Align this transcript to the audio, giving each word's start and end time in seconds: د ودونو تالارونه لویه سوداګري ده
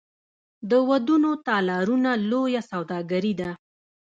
د 0.69 0.71
ودونو 0.89 1.31
تالارونه 1.47 2.11
لویه 2.29 2.61
سوداګري 2.71 3.33
ده 3.39 3.51